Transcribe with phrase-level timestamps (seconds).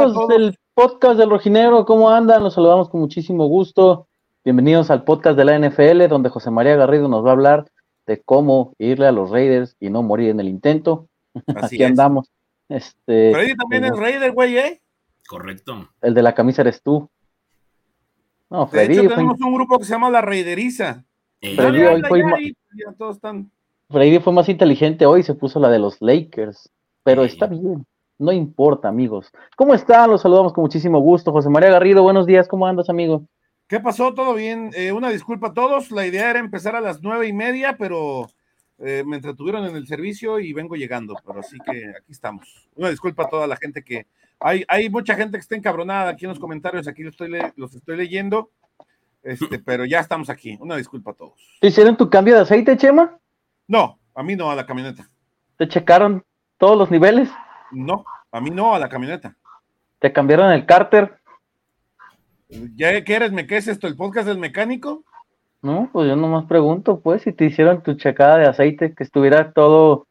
[0.00, 1.84] ¿Qué tal amigos del podcast del Rojinegro?
[1.84, 2.42] ¿Cómo andan?
[2.42, 4.08] Los saludamos con muchísimo gusto.
[4.42, 7.70] Bienvenidos al podcast de la NFL, donde José María Garrido nos va a hablar
[8.06, 11.06] de cómo irle a los Raiders y no morir en el intento.
[11.54, 12.30] Así Aquí andamos.
[12.70, 14.80] Este, Freddy también es Raider, güey, ¿eh?
[15.28, 15.90] Correcto.
[16.00, 17.10] El de la camisa eres tú.
[18.48, 18.94] No, Freddy.
[18.94, 21.04] De hecho, tenemos un grupo que se llama La Raideriza.
[21.42, 22.22] Freddy, hoy fue
[23.90, 26.70] Freddy fue más inteligente hoy, se puso la de los Lakers.
[27.02, 27.84] Pero está bien,
[28.20, 29.32] no importa, amigos.
[29.56, 30.10] ¿Cómo están?
[30.10, 31.32] Los saludamos con muchísimo gusto.
[31.32, 33.26] José María Garrido, buenos días, ¿cómo andas, amigo?
[33.66, 34.12] ¿Qué pasó?
[34.12, 34.70] ¿Todo bien?
[34.74, 35.90] Eh, una disculpa a todos.
[35.90, 38.26] La idea era empezar a las nueve y media, pero
[38.78, 41.14] eh, me entretuvieron en el servicio y vengo llegando.
[41.24, 42.68] Pero así que aquí estamos.
[42.74, 44.06] Una disculpa a toda la gente que.
[44.38, 46.88] Hay, hay mucha gente que está encabronada aquí en los comentarios.
[46.88, 48.50] Aquí los estoy, los estoy leyendo.
[49.22, 50.58] Este, pero ya estamos aquí.
[50.60, 51.58] Una disculpa a todos.
[51.60, 53.18] ¿Te hicieron tu cambio de aceite, Chema?
[53.68, 55.08] No, a mí no, a la camioneta.
[55.56, 56.24] ¿Te checaron
[56.58, 57.30] todos los niveles?
[57.70, 59.36] No, a mí no, a la camioneta.
[59.98, 61.18] ¿Te cambiaron el cárter?
[62.48, 63.86] ¿Ya quieres, me qué es esto?
[63.86, 65.04] ¿El podcast del mecánico?
[65.62, 69.52] No, pues yo nomás pregunto, pues, si te hicieron tu checada de aceite, que estuviera
[69.52, 70.06] todo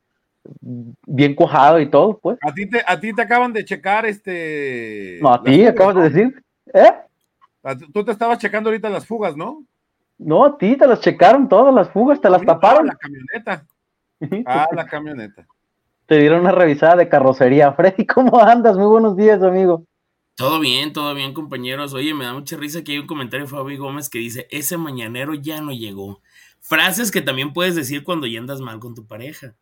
[1.05, 2.37] bien cuajado y todo, pues.
[2.41, 5.19] A ti te, a ti te acaban de checar este.
[5.21, 6.43] No, a ti acabas de decir.
[6.73, 6.93] ¿Eh?
[7.93, 9.63] Tú te estabas checando ahorita las fugas, ¿no?
[10.17, 12.87] No, a ti te las checaron todas las fugas, te las taparon.
[12.87, 13.65] la camioneta.
[14.45, 15.47] Ah, la camioneta.
[16.09, 17.71] Te dieron una revisada de carrocería.
[17.73, 18.75] Freddy, ¿cómo andas?
[18.75, 19.85] Muy buenos días, amigo.
[20.35, 21.93] Todo bien, todo bien, compañeros.
[21.93, 24.75] Oye, me da mucha risa que hay un comentario de Fabi Gómez que dice, ese
[24.77, 26.19] mañanero ya no llegó.
[26.61, 29.53] Frases que también puedes decir cuando ya andas mal con tu pareja.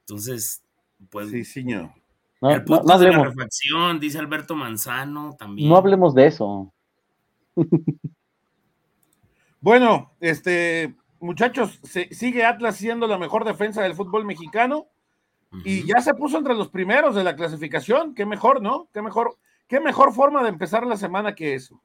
[0.00, 0.62] Entonces,
[1.08, 1.30] pues...
[1.30, 1.88] Sí, señor.
[2.42, 5.70] No, el punto de la reflexión, dice Alberto Manzano también.
[5.70, 6.74] No hablemos de eso.
[9.62, 11.80] bueno, este, muchachos,
[12.10, 14.86] sigue Atlas siendo la mejor defensa del fútbol mexicano
[15.64, 18.14] y ya se puso entre los primeros de la clasificación.
[18.14, 18.88] Qué mejor, ¿no?
[18.92, 21.80] Qué mejor qué mejor forma de empezar la semana que eso.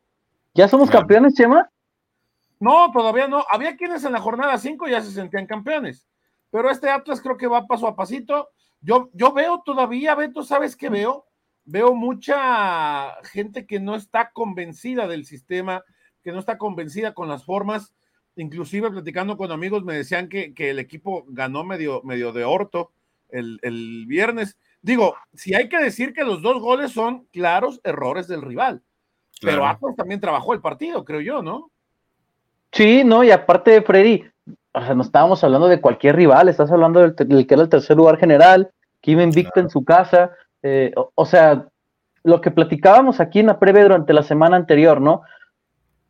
[0.56, 1.70] ¿Ya somos campeones, Chema?
[2.60, 3.46] No, todavía no.
[3.52, 6.08] Había quienes en la jornada 5 ya se sentían campeones,
[6.50, 8.50] pero este Atlas creo que va paso a pasito.
[8.82, 11.26] Yo, yo veo todavía, Beto, ¿sabes qué veo?
[11.66, 15.84] Veo mucha gente que no está convencida del sistema,
[16.24, 17.94] que no está convencida con las formas.
[18.36, 22.92] Inclusive platicando con amigos me decían que, el equipo ganó medio, medio de orto
[23.30, 28.28] el, el viernes Digo, si hay que decir que los dos goles son claros errores
[28.28, 28.84] del rival.
[29.42, 31.72] Pero Atlas también trabajó el partido, creo yo, ¿no?
[32.72, 34.24] Sí, no, y aparte de Freddy,
[34.74, 37.16] o sea, no estábamos hablando de cualquier rival, estás hablando del,
[37.48, 38.70] que era el tercer lugar general,
[39.02, 40.30] que iba invicto en su casa.
[40.62, 41.68] Eh, o, sea,
[42.22, 45.24] lo que platicábamos aquí en la previa durante la semana anterior, ¿no?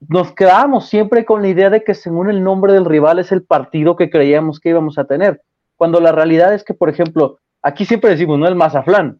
[0.10, 3.44] Nos quedábamos siempre con la idea de que según el nombre del rival es el
[3.44, 5.42] partido que creíamos que íbamos a tener.
[5.76, 8.48] Cuando la realidad es que, por ejemplo, Aquí siempre decimos, ¿no?
[8.48, 9.20] El Mazatlán.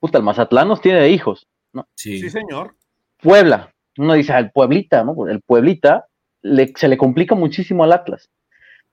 [0.00, 1.86] Puta, el Mazatlán nos tiene de hijos, ¿no?
[1.94, 2.74] Sí, señor.
[3.22, 3.72] Puebla.
[3.98, 5.28] Uno dice, el Pueblita, ¿no?
[5.28, 6.08] El Pueblita
[6.42, 8.30] se le complica muchísimo al Atlas.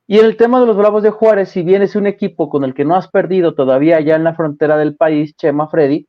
[0.06, 2.64] Y en el tema de los Bravos de Juárez, si bien es un equipo con
[2.64, 6.08] el que no has perdido todavía allá en la frontera del país, Chema Freddy,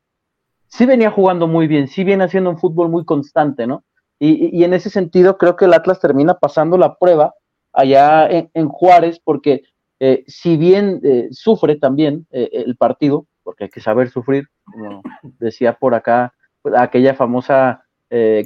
[0.66, 3.84] sí venía jugando muy bien, sí viene haciendo un fútbol muy constante, ¿no?
[4.18, 7.32] Y, en ese sentido creo que el Atlas termina pasando la prueba
[7.72, 9.62] allá en Juárez, porque
[10.02, 15.02] eh, si bien eh, sufre también eh, el partido, porque hay que saber sufrir, como
[15.38, 16.32] decía por acá,
[16.62, 17.84] pues, aquella famosa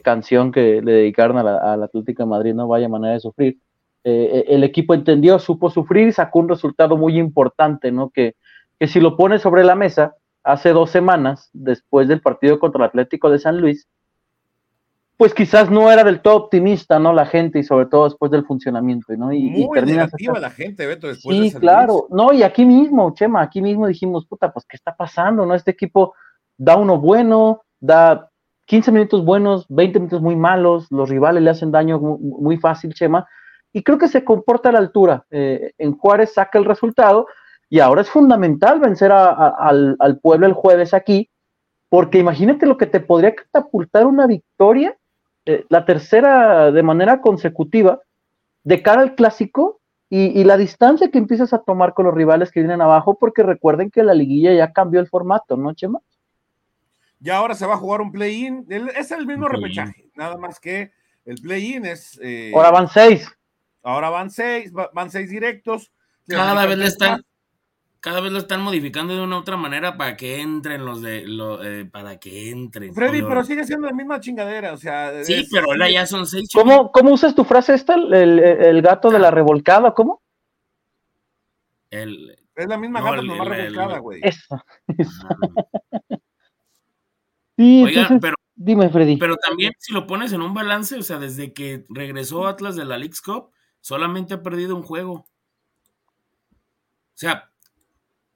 [0.03, 3.57] canción que le dedicaron a la, de Madrid, no vaya manera de sufrir,
[4.03, 8.11] el equipo entendió, supo sufrir y sacó un resultado muy importante, ¿no?
[8.11, 8.35] Que,
[8.79, 12.89] que si lo pone sobre la mesa, hace dos semanas, después del partido contra el
[12.89, 13.89] Atlético de San Luis,
[15.17, 17.13] pues quizás no era del todo optimista, ¿no?
[17.13, 19.33] La gente y sobre todo después del funcionamiento, ¿no?
[19.33, 22.09] Y, Muy negativa la gente, Beto, después Sí, claro.
[22.11, 25.55] No, y aquí mismo, Chema, aquí mismo dijimos, puta, pues, ¿qué está pasando, no?
[25.55, 26.15] Este equipo
[26.59, 28.29] da uno bueno, da
[28.67, 33.29] 15 minutos buenos, 20 minutos muy malos, los rivales le hacen daño muy, fácil, Chema,
[33.73, 35.27] y creo que se comporta a la altura.
[35.31, 37.29] Eh, en Juárez saca el resultado,
[37.71, 41.31] y ahora es fundamental vencer al, al pueblo el jueves aquí,
[41.89, 44.97] porque imagínate lo que te podría catapultar una victoria
[45.47, 48.01] eh, la tercera de manera consecutiva
[48.63, 49.81] de cara al clásico
[50.11, 53.91] y, la distancia que empiezas a tomar con los rivales que vienen abajo, porque recuerden
[53.91, 55.99] que la liguilla ya cambió el formato, ¿no, Chema?
[57.19, 60.93] Ya ahora se va a jugar un play-in, es el mismo repechaje, nada más que
[61.25, 62.21] el play-in es...
[62.23, 63.29] Eh, ahora van seis.
[63.83, 65.91] Ahora van seis, van seis directos.
[66.29, 67.25] Cada vez le están,
[68.05, 71.27] cada vez lo están modificando de una u otra manera para que entren los de
[71.27, 72.93] lo, eh, para que entren.
[72.93, 75.25] Freddy, pero sigue siendo la misma chingadera, o sea.
[75.25, 76.51] Sí, pero ahora ya son seis.
[76.53, 77.95] ¿Cómo, ¿Cómo usas tu frase esta?
[77.95, 79.31] El, gato de la ah.
[79.31, 80.21] revolcada, ¿cómo?
[81.89, 84.21] El, es la misma gata, nomás revolcada, güey.
[84.23, 84.63] Eso.
[87.57, 87.87] Sí,
[88.21, 89.17] pero, dime, Freddy.
[89.17, 92.85] Pero también si lo pones en un balance, o sea, desde que regresó Atlas de
[92.85, 95.13] la League's Cup, solamente ha perdido un juego.
[95.13, 95.29] O
[97.15, 97.54] sea,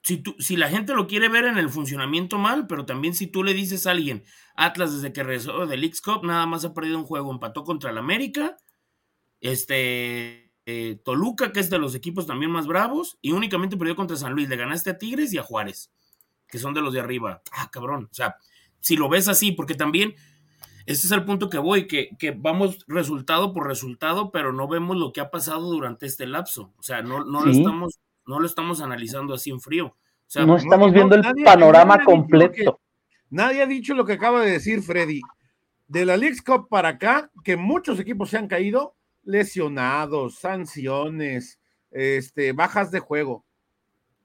[0.08, 3.26] si, tú, si la gente lo quiere ver en el funcionamiento mal, pero también si
[3.26, 4.24] tú le dices a alguien,
[4.56, 7.90] Atlas desde que regresó de League's Cup, nada más ha perdido un juego, empató contra
[7.90, 8.56] el América,
[9.40, 14.16] este, eh, Toluca, que es de los equipos también más bravos, y únicamente perdió contra
[14.16, 15.90] San Luis, le ganaste a Tigres y a Juárez
[16.48, 17.42] que son de los de arriba.
[17.52, 18.08] Ah, cabrón.
[18.10, 18.36] O sea,
[18.80, 20.14] si lo ves así, porque también,
[20.86, 24.96] este es el punto que voy, que, que vamos resultado por resultado, pero no vemos
[24.96, 26.72] lo que ha pasado durante este lapso.
[26.78, 29.86] O sea, no, no, lo, estamos, no lo estamos analizando así en frío.
[29.86, 29.96] O
[30.30, 32.80] sea, no estamos viendo el panorama completo.
[33.30, 35.20] nadie ha dicho lo que acaba de decir Freddy.
[35.88, 41.58] De la League Cup para acá, que muchos equipos se han caído lesionados, sanciones,
[41.90, 43.46] este, bajas de juego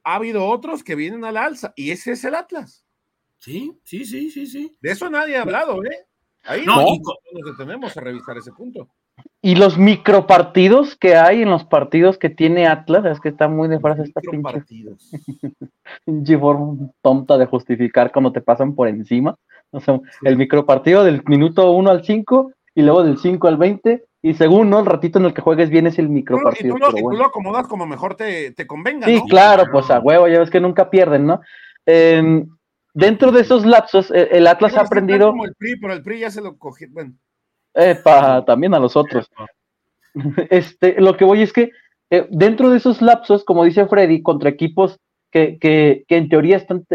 [0.03, 2.85] ha habido otros que vienen al alza y ese es el Atlas.
[3.39, 4.77] Sí, sí, sí, sí, sí.
[4.81, 6.07] De eso nadie ha hablado, ¿eh?
[6.43, 8.89] Ahí no, nos detenemos a revisar ese punto.
[9.41, 13.67] Y los micropartidos que hay en los partidos que tiene Atlas, es que está muy
[13.67, 14.63] de frase esta pinche.
[16.05, 19.35] pinche forma tonta de justificar cuando te pasan por encima.
[19.71, 24.05] O sea, el micropartido del minuto 1 al 5 y luego del 5 al 20
[24.25, 24.79] y según, ¿no?
[24.79, 26.77] El ratito en el que juegues bien es el micro partido.
[26.77, 29.05] Y tú, lo, acomodas como mejor te, te convenga.
[29.05, 31.41] Sí, claro, pues a huevo, ya ves que nunca pierden, ¿no?
[31.85, 32.47] Em,
[32.93, 35.31] dentro de esos lapsos, e, el, Atlas ha aprendido.
[35.31, 36.87] Como el PRI, pero el PRI ya se lo cogió.
[36.91, 37.13] Bueno.
[37.73, 39.29] Epa, también a los otros.
[40.51, 41.71] Este, lo que voy es que
[42.11, 44.99] eh, dentro de esos lapsos, como dice Freddy, contra equipos
[45.31, 46.85] que, que, que en teoría están,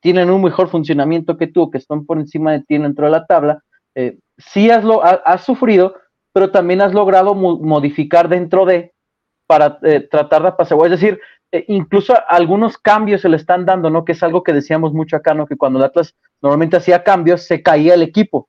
[0.00, 3.26] tienen un mejor funcionamiento que tú, que están por encima de ti dentro de la
[3.26, 3.62] tabla,
[3.94, 5.94] eh, sí has, lo, has sufrido
[6.34, 8.92] pero también has logrado modificar dentro de
[9.46, 10.76] para eh, tratar de pasar.
[10.84, 11.20] Es decir,
[11.52, 14.04] eh, incluso algunos cambios se le están dando, ¿no?
[14.04, 15.46] Que es algo que decíamos mucho acá, ¿no?
[15.46, 18.48] Que cuando el Atlas normalmente hacía cambios, se caía el equipo.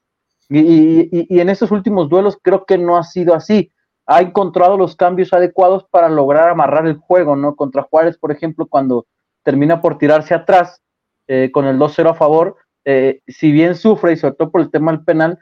[0.50, 3.72] Y, en estos últimos duelos creo que no ha sido así.
[4.06, 7.56] Ha encontrado los cambios adecuados para lograr amarrar el juego, ¿no?
[7.56, 9.08] Contra Juárez, por ejemplo, cuando
[9.44, 10.82] termina por tirarse atrás
[11.28, 12.56] eh, con el 2-0 a favor,
[13.28, 15.40] si bien sufre y sobre todo por el tema del penal,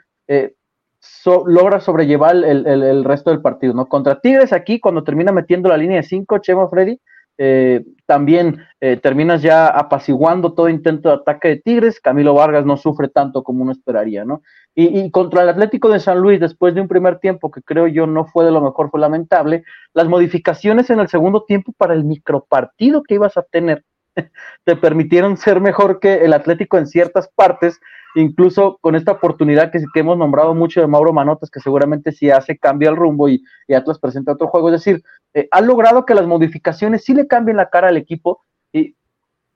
[1.46, 3.88] logra sobrellevar el, resto del partido, ¿no?
[3.88, 7.00] Contra Tigres aquí, cuando termina metiendo la línea de 5, Chema Freddy,
[7.38, 12.78] eh, también eh, terminas ya apaciguando todo intento de ataque de Tigres, Camilo Vargas no
[12.78, 14.42] sufre tanto como uno esperaría, ¿no?
[14.75, 18.08] Y, contra el Atlético de San Luis, después de un primer tiempo que creo yo
[18.08, 19.63] no fue de lo mejor, fue lamentable,
[19.94, 23.84] las modificaciones en el segundo tiempo para el micropartido que ibas a tener
[24.65, 27.80] te permitieron ser mejor que el Atlético en ciertas partes
[28.15, 32.30] incluso con esta oportunidad que, que, hemos nombrado mucho de Mauro Manotas, que seguramente si
[32.30, 33.44] hace cambia el rumbo y,
[33.75, 35.03] Atlas presenta otro juego, es decir,
[35.34, 38.96] eh, ha logrado que las modificaciones sí le cambien la cara al equipo y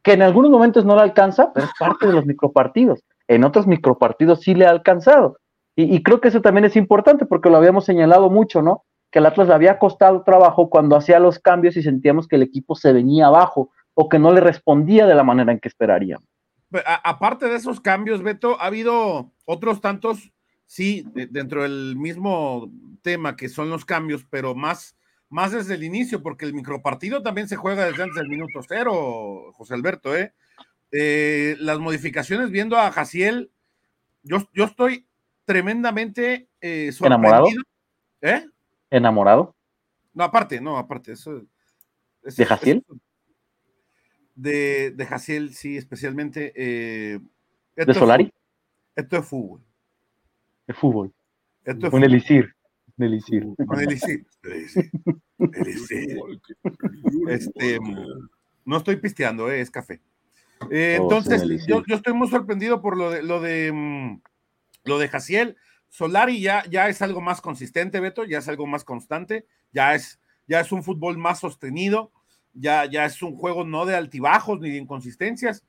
[0.01, 3.03] que en algunos momentos no le alcanza, pero es parte de los micropartidos.
[3.27, 5.37] En otros micropartidos sí le ha alcanzado.
[5.75, 8.83] Y, creo que eso también es importante porque lo habíamos señalado mucho, ¿no?
[9.11, 12.41] Que el Atlas le había costado trabajo cuando hacía los cambios y sentíamos que el
[12.41, 16.27] equipo se venía abajo o que no le respondía de la manera en que esperaríamos
[17.03, 20.31] aparte de esos cambios, Beto, ha habido otros tantos,
[20.65, 24.97] sí, dentro del mismo tema que son los cambios, pero más,
[25.29, 29.51] más desde el inicio, porque el micropartido también se juega desde antes del minuto cero,
[29.53, 30.33] José Alberto, ¿eh?
[30.91, 33.51] Eh las modificaciones viendo a Jaciel,
[34.23, 35.07] yo, yo estoy
[35.45, 37.47] tremendamente eh, ¿Enamorado?
[38.21, 38.45] ¿Eh?
[38.89, 39.55] ¿Enamorado?
[40.13, 41.43] No, aparte, no, aparte, eso.
[42.23, 42.83] ¿De Jaciel?
[44.37, 46.53] de, de Jaciel, sí, especialmente.
[46.55, 47.19] Eh,
[47.75, 48.31] ¿De Solari?
[48.95, 49.61] esto es fútbol.
[50.67, 51.13] Es fútbol.
[51.63, 52.55] Esto es un elixir.
[52.97, 53.45] Un elixir.
[53.45, 54.25] Un elixir.
[57.27, 57.79] Este,
[58.65, 60.01] no estoy pisteando, eh, es café.
[60.71, 64.21] Eh, oh, entonces, yo, yo, estoy muy sorprendido por lo de lo de mm,
[64.83, 65.57] lo de Jaciel.
[65.89, 70.19] Solari ya, ya es algo más consistente, Beto, ya es algo más constante, ya es,
[70.45, 72.11] ya es un fútbol más sostenido
[72.59, 75.63] ya, ya es un juego no de altibajos ni de inconsistencias.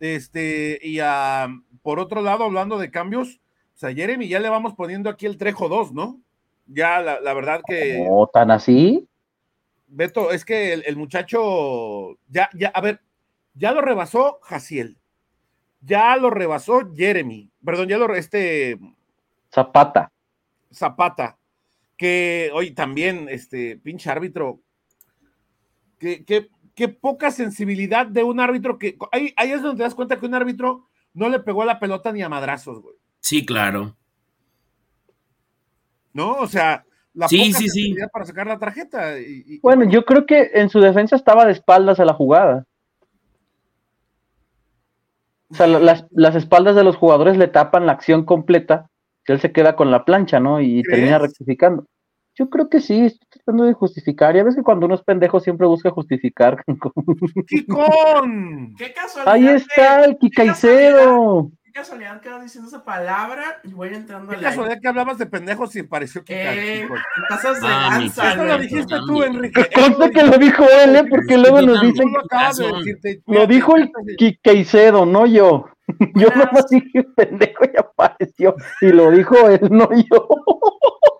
[0.00, 1.48] Este, y ah,
[1.82, 3.40] por otro lado, hablando de cambios,
[3.74, 6.20] o sea, Jeremy ya le vamos poniendo aquí el Trejo 2, ¿no?
[6.66, 8.04] Ya la, verdad que.
[8.08, 9.06] ¿No tan así?
[9.86, 13.00] Beto, es que el, muchacho, ya, ya, a ver,
[13.54, 14.98] ya lo rebasó Jaciel,
[15.80, 18.78] ya lo rebasó Jeremy, perdón, ya lo, este.
[19.52, 20.10] Zapata.
[20.72, 21.38] Zapata,
[21.96, 24.60] que hoy también, este, pinche árbitro,
[25.98, 28.96] qué, poca sensibilidad de un árbitro que.
[29.12, 31.78] Ahí, ahí es donde te das cuenta que un árbitro no le pegó a la
[31.78, 32.96] pelota ni a madrazos, güey.
[33.20, 33.96] Sí, claro.
[36.12, 36.32] ¿No?
[36.34, 36.84] O sea,
[37.14, 39.14] la sí, poca sí, sensibilidad para sacar la tarjeta.
[39.62, 42.66] bueno, yo creo que en su defensa estaba de espaldas a la jugada.
[45.54, 48.90] O sea, las, las espaldas de los jugadores le tapan la acción completa,
[49.24, 50.60] que él se queda con la plancha, ¿no?
[50.60, 50.96] Y ¿Crees?
[50.98, 51.86] termina rectificando.
[52.36, 54.34] Yo creo que sí, estoy tratando de justificar.
[54.34, 56.64] Ya ves que cuando uno es pendejo siempre busca justificar.
[57.46, 58.74] ¡Kikón!
[58.76, 59.32] ¿Qué casualidad?
[59.32, 61.50] Ahí que- está el Kikaicedo.
[61.74, 64.50] Casualidad que vas diciendo esa palabra y voy entrando Qué al aire.
[64.50, 66.88] casualidad que hablabas de pendejos y pareció Kika- Eh,
[67.28, 68.32] pasas de Ah, lanza.
[68.32, 69.68] Eso lo dijiste tú, Enrique.
[69.74, 71.04] Consta Eso que lo dijo él, ¿eh?
[71.10, 72.06] Porque luego nos dicen
[73.26, 75.66] lo dijo el Kikaicedo, no yo.
[76.14, 78.54] Yo nomás dije pendejo y apareció.
[78.80, 80.28] Y lo dijo él, no yo.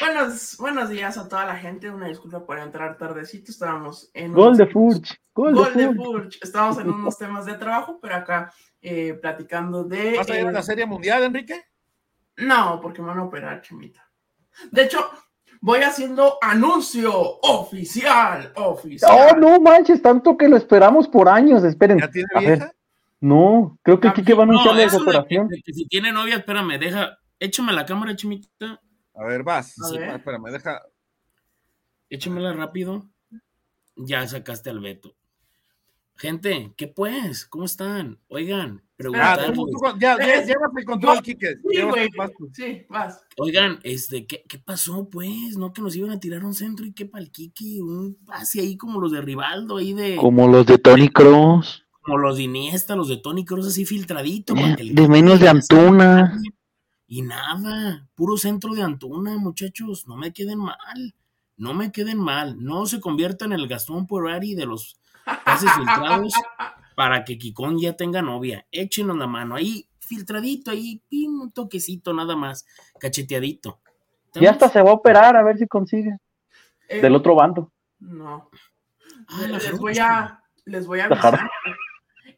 [0.00, 1.90] Buenos, buenos días a toda la gente.
[1.90, 3.50] Una disculpa por entrar tardecito.
[3.50, 4.32] Estábamos en.
[4.32, 5.16] Gol de Furch.
[5.32, 5.96] Gol, Gol de Furch.
[5.96, 6.38] Furch.
[6.42, 8.52] Estábamos en unos temas de trabajo, pero acá
[8.82, 10.16] eh, platicando de.
[10.16, 11.62] ¿Vas a ir a eh, la Serie Mundial, Enrique?
[12.36, 14.10] No, porque me van a operar, chimita.
[14.72, 14.98] De hecho,
[15.60, 17.12] voy haciendo anuncio
[17.42, 18.52] oficial.
[18.56, 19.12] Oficial.
[19.12, 21.62] Oh, no manches, tanto que lo esperamos por años.
[21.62, 22.00] Esperen.
[22.00, 22.72] ¿Ya tiene A ver, vieja?
[23.20, 25.48] no, creo que Kike va a anunciar No, la de operación.
[25.48, 28.80] que, de que si tiene novia, espérame, deja, échame la cámara, chimita,
[29.14, 29.74] A ver, vas.
[29.80, 30.16] A Sí, ver.
[30.16, 30.82] Espérame, deja.
[32.10, 33.08] échamela rápido.
[33.96, 35.14] Ya sacaste al Beto.
[36.16, 37.44] Gente, ¿qué pues?
[37.44, 38.20] ¿Cómo están?
[38.28, 38.82] Oigan,
[39.16, 39.68] Ah, tú-
[39.98, 41.56] ya, ya, el control, Kike.
[41.68, 42.08] Sí, güey.
[42.52, 43.20] Sí, vas.
[43.36, 45.56] Oigan, este, ¿qué, ¿qué pasó, pues?
[45.58, 47.80] ¿No que nos iban a tirar un centro y qué pa'l Kiki?
[47.80, 50.14] Un pase ahí como los de Rivaldo, ahí de...
[50.14, 51.84] Como, Como los de Tony Cross.
[52.06, 54.54] los de Iniesta, los de Tony Kroos, así filtradito.
[54.78, 56.40] el De menos de Antuna.
[57.06, 61.14] Y nada, puro centro de Antuna, muchachos, no me queden mal.
[61.56, 62.56] No me queden mal.
[62.62, 64.98] No se conviertan en el Gastón Porari de los
[65.44, 66.32] pases filtrados
[66.96, 68.66] para que Kikón ya tenga novia.
[68.70, 72.66] Échenos la mano ahí, filtradito, ahí, pim, un toquecito nada más,
[72.98, 73.80] cacheteadito.
[74.34, 76.18] Ya hasta se va a operar a ver si consigue.
[76.88, 77.72] Eh, Del otro bando.
[78.00, 78.50] No.
[79.28, 81.48] Ah, les voy a, les voy a avisar.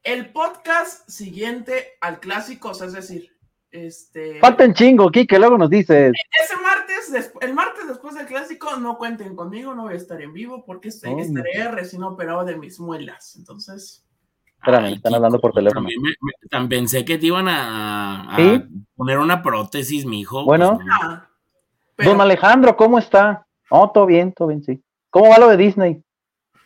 [0.02, 3.35] El podcast siguiente al clásico, o sea, es decir,
[3.70, 4.38] este.
[4.40, 6.12] Falta un chingo, Kike, luego nos dices.
[6.42, 10.32] Ese martes, el martes después del clásico, no cuenten conmigo, no voy a estar en
[10.32, 11.18] vivo porque estoy, Oh.
[11.20, 13.36] estaré recién operado de mis muelas.
[13.36, 14.02] Entonces,
[14.58, 15.82] Espérame, Ay, están hablando por teléfono.
[15.82, 18.62] También, me- me- también pensé que te iban a, a ¿Sí?
[18.96, 20.44] poner una prótesis, mijo.
[20.44, 20.76] Bueno.
[20.76, 20.92] Pues, no.
[21.02, 21.28] ah,
[21.94, 23.46] pero Don Alejandro, ¿cómo está?
[23.70, 24.82] Oh, todo bien, todo bien, sí.
[25.10, 26.02] ¿Cómo va lo de Disney?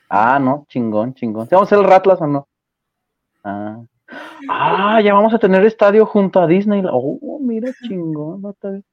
[0.08, 1.46] Ah, no, chingón, chingón.
[1.46, 2.48] ¿Sí ¿Vamos a hacer el Ratlas o no?
[3.44, 3.78] Ah.
[4.48, 6.82] Ah, ya vamos a tener estadio junto a Disney.
[6.90, 8.42] Oh, mira, chingón.
[8.62, 8.84] bien.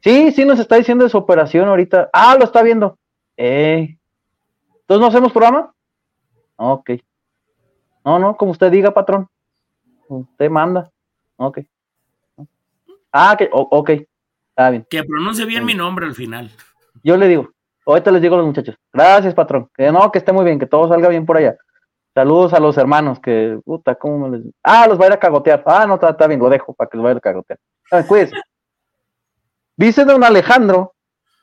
[0.00, 2.10] Sí, sí, nos está diciendo de su operación ahorita.
[2.12, 2.98] Ah, lo está viendo.
[3.36, 3.96] Eh.
[4.80, 5.72] ¿Entonces no hacemos programa?
[6.56, 6.90] Ok.
[8.04, 9.28] No, no, como usted diga, patrón.
[10.08, 10.90] Usted manda.
[11.36, 11.60] Ok.
[13.10, 13.90] Ah, que, ok.
[14.50, 14.86] Está bien.
[14.90, 15.66] Que pronuncie bien Sí.
[15.66, 16.50] mi nombre al final.
[17.02, 17.50] Yo le digo,
[17.86, 20.66] ahorita les digo a los muchachos, gracias patrón, que no, que esté muy bien, que
[20.66, 21.56] todo salga bien por allá.
[22.14, 24.46] Saludos a los hermanos, que, puta, ¿cómo me les...
[24.62, 25.64] Ah, los va a ir a cagotear.
[25.66, 27.58] Ah, no, está, bien, lo dejo para que los vaya a cagotear.
[27.90, 28.36] Ah, cuídense.
[29.76, 30.94] Dice don Alejandro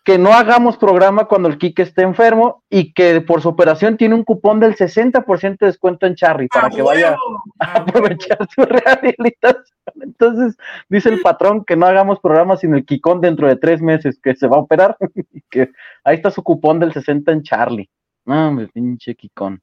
[0.04, 4.16] que no hagamos programa cuando el Kike esté enfermo y que por su operación tiene
[4.16, 7.16] un cupón del 60% de descuento en Charry para ¡a que vaya
[7.60, 9.64] a aprovechar su rehabilitación.
[10.02, 10.58] Entonces,
[10.90, 14.36] dice el patrón que no hagamos programa sin el Kikón dentro de tres meses, que
[14.36, 14.98] se va a operar.
[15.34, 15.70] y que
[16.04, 17.90] ahí está su cupón del 60 en Charlie.
[18.26, 19.62] No, hombre, pinche Kikón.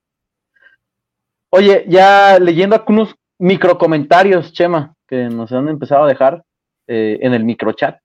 [1.51, 6.45] Oye, ya leyendo algunos micro comentarios, Chema, que nos han empezado a dejar
[6.87, 7.99] eh, en el microchat.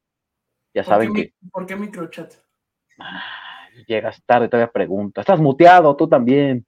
[0.74, 2.34] Ya ¿Por saben qué que ¿Por qué microchat?
[3.88, 5.22] llegas tarde, todavía pregunta.
[5.22, 6.66] Estás muteado, tú también.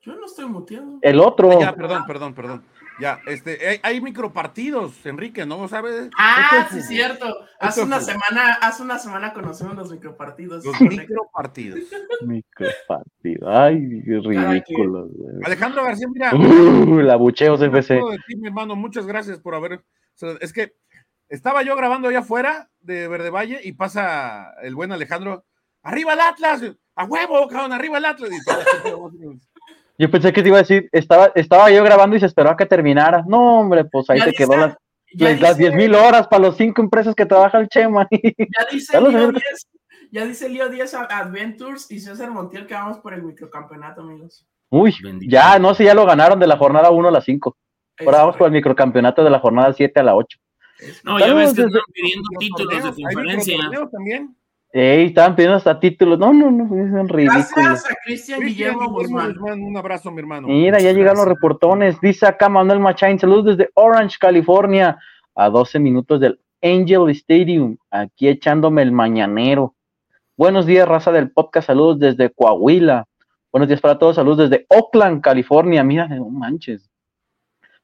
[0.00, 0.98] Yo no estoy muteado.
[1.02, 1.60] El otro.
[1.60, 2.64] Ya, perdón, perdón, perdón.
[3.00, 6.10] Ya, este, hay, hay micropartidos, Enrique, ¿no sabes?
[6.18, 7.26] Ah, es sí, cierto.
[7.58, 10.64] Hace una semana, hace una semana conocimos los micropartidos.
[10.64, 11.80] Los micropartidos.
[12.26, 13.50] Micropartido.
[13.50, 15.08] Ay, qué ridículo.
[15.08, 15.36] güey.
[15.44, 16.34] Alejandro García, mira.
[16.34, 17.94] Uh, la bucheos Me FC.
[17.96, 19.82] acuerdo de ti, mi hermano, muchas gracias por haber.
[20.40, 20.74] Es que
[21.28, 25.44] estaba yo grabando allá afuera de Verde Valle y pasa el buen Alejandro.
[25.82, 26.62] ¡Arriba el Atlas!
[26.94, 27.72] ¡A huevo, cabrón!
[27.72, 28.30] ¡Arriba el Atlas!
[28.30, 29.46] Y gente,
[30.00, 32.56] Yo pensé que te iba a decir, estaba, estaba yo grabando y se esperó a
[32.56, 33.22] que terminara.
[33.26, 34.76] No, hombre, pues ahí Ya se dice- quedó las,
[35.14, 38.08] ya las, las dice- 10 mil horas para los cinco empresas que trabaja el Chema.
[38.10, 39.32] Ya dice Ya lo Leo sé.
[39.32, 39.66] 10,
[40.10, 44.46] ya dice Leo 10 a- Adventures y César Montiel que vamos por el microcampeonato, amigos.
[44.70, 45.30] Uy, Bendito.
[45.30, 47.56] ya, no sé, ya lo ganaron de la jornada 1 a la 5.
[48.06, 50.38] Ahora vamos por el microcampeonato de la jornada 7 a la 8.
[50.78, 53.56] este, No, ya ves que desde- están pidiendo títulos de conferencia.
[53.92, 54.34] también.
[54.72, 56.18] Ey, estaban pidiendo hasta títulos.
[56.18, 57.48] No, no, no, son ridículos.
[57.54, 59.34] Gracias a Cristian Guillermo Guzmán.
[59.40, 60.46] Un abrazo, mi hermano.
[60.46, 62.00] Mira, ya llegaron los reportones.
[62.00, 64.96] Dice acá Manuel Machain, saludos desde Orange, California,
[65.34, 69.74] a 12 minutos del Angel Stadium, aquí echándome el mañanero.
[70.36, 73.06] Buenos días, raza del podcast, saludos desde Coahuila.
[73.50, 75.82] Buenos días para todos, saludos desde Oakland, California.
[75.82, 76.90] Mira, no manches.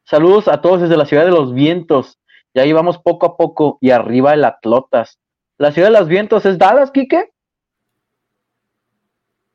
[0.05, 2.19] Saludos a todos desde la ciudad de los vientos.
[2.55, 5.19] Y ahí vamos poco a poco y arriba el Atlotas.
[5.59, 7.33] La ciudad de los vientos es Dallas, Quique.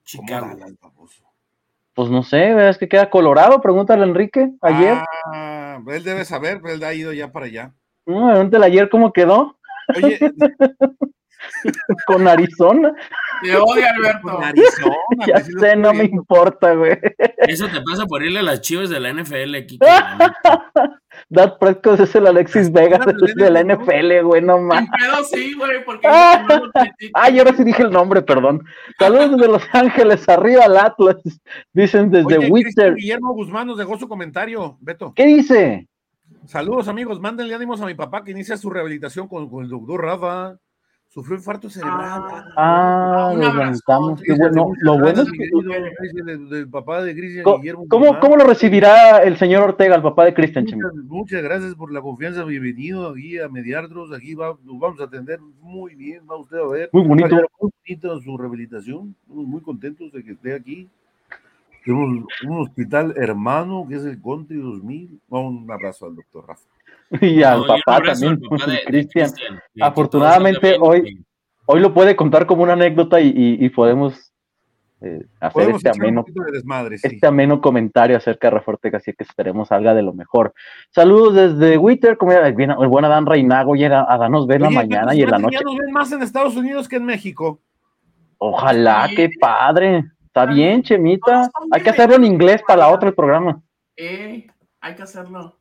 [0.04, 0.58] Chicago.
[1.94, 4.98] Pues no sé, es que queda Colorado, pregúntale a Enrique ayer.
[5.26, 7.74] Ah, él debe saber, pero él ha ido ya para allá.
[8.06, 9.58] No, pregúntale ayer cómo quedó.
[9.96, 10.20] Oye,
[12.08, 12.94] Con Arizona.
[13.44, 14.22] Te odio, Alberto.
[14.22, 14.96] con Arizona.
[15.28, 16.98] Ya sé, no me importa, güey.
[17.38, 19.86] Eso te pasa por irle a las chivas de la NFL, Kike.
[21.32, 23.64] Dad Prescott es el Alexis Vega de, de la.
[23.64, 24.86] NFL, güey, no En más.
[24.90, 26.46] pedo sí, güey, porque Ah.
[27.14, 28.62] Ay, ahora sí dije el nombre, perdón.
[29.00, 31.16] Saludos desde Los Ángeles, arriba al Atlas.
[31.72, 35.14] Dicen desde Oye, Guillermo Guzmán nos dejó su comentario, Beto.
[35.16, 35.88] ¿Qué dice?
[36.48, 37.22] Saludos, amigos.
[37.22, 40.58] Mándenle ánimos a mi papá que inicia su rehabilitación con, con el doctor Rafa.
[41.14, 42.24] Sufrió infarto cerebral.
[42.56, 43.60] Ah, Un lo abrazo.
[43.60, 44.22] lamentamos.
[44.22, 44.72] Qué bueno.
[44.80, 45.50] Lo bueno es que.
[46.24, 50.24] Del, papá de Cristian ¿Cómo, Guillermo cómo, cómo lo recibirá el señor Ortega, el papá
[50.24, 50.64] de Cristian?
[50.64, 52.46] Muchas, muchas gracias por la confianza.
[52.46, 54.14] Bienvenido aquí a mediarnos.
[54.14, 56.22] Aquí va, nos vamos a atender muy bien.
[56.32, 56.90] Va usted a ver.
[56.94, 57.36] Muy bonito.
[57.60, 59.14] Muy bonita su rehabilitación.
[59.24, 60.88] Estamos muy contentos de que esté aquí.
[61.84, 65.20] Tenemos un hospital hermano que es el Country 2000.
[65.28, 66.64] Un abrazo al doctor Rafa.
[67.22, 68.50] Y al No, papá abrazo también,
[68.86, 69.30] Cristian.
[69.80, 71.24] Afortunadamente, hoy-
[71.68, 74.34] Hoy lo puede contar como una anécdota y, y- y podemos
[75.00, 77.08] eh, hacer Podemos este ameno, poquito de desmadre, sí.
[77.08, 80.54] este ameno comentario acerca de Reforteca, así que esperemos salga de lo mejor.
[80.90, 84.56] Saludos desde Twitter, como ya, bien, el buen Adán Reinago, y a, a nos ve
[84.56, 85.60] en la Oye, mañana Beto, y en la ya noche.
[85.64, 87.60] nos ven más en Estados Unidos que en México.
[88.38, 89.16] Ojalá, Sí.
[89.16, 90.04] qué padre.
[90.26, 91.50] Está bien, Chemita.
[91.72, 93.62] Hay que hacerlo en inglés para la otra el programa.
[93.96, 94.48] Eh,
[94.82, 95.56] hay que hacerlo.